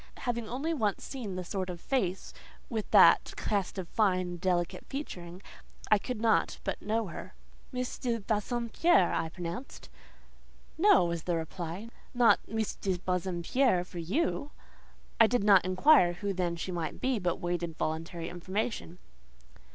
[0.21, 2.33] Having only once seen that sort of face,
[2.71, 5.43] with that cast of fine and delicate featuring,
[5.91, 7.35] I could not but know her.
[7.71, 9.89] "Miss de Bassompierre," I pronounced.
[10.75, 14.49] "No," was the reply, "not Miss de Bassompierre for you!"
[15.19, 18.97] I did not inquire who then she might be, but waited voluntary information.